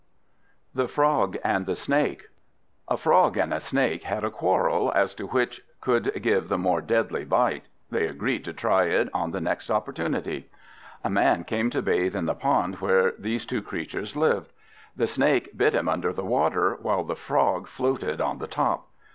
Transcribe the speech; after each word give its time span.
The 0.73 0.87
Frog 0.87 1.37
and 1.43 1.67
the 1.67 1.75
Snake 1.75 2.25
A 2.87 2.97
FROG 2.97 3.37
and 3.37 3.53
a 3.53 3.59
Snake 3.59 4.03
had 4.05 4.23
a 4.23 4.31
quarrel 4.31 4.91
as 4.95 5.13
to 5.13 5.27
which 5.27 5.61
could 5.79 6.11
give 6.23 6.49
the 6.49 6.57
more 6.57 6.81
deadly 6.81 7.23
bite. 7.23 7.65
They 7.91 8.07
agreed 8.07 8.43
to 8.45 8.53
try 8.53 8.85
it 8.85 9.09
on 9.13 9.29
the 9.29 9.39
next 9.39 9.69
opportunity. 9.69 10.49
A 11.03 11.09
Man 11.11 11.43
came 11.43 11.69
to 11.69 11.83
bathe 11.83 12.15
in 12.15 12.25
the 12.25 12.33
pond 12.33 12.77
where 12.79 13.11
these 13.19 13.45
two 13.45 13.61
creatures 13.61 14.15
lived. 14.17 14.51
The 14.97 15.05
Snake 15.05 15.55
bit 15.55 15.75
him 15.75 15.87
under 15.87 16.11
the 16.11 16.25
water, 16.25 16.79
while 16.81 17.03
the 17.03 17.13
Frog 17.15 17.67
floated 17.67 18.19
on 18.19 18.39
the 18.39 18.47
top. 18.47 18.87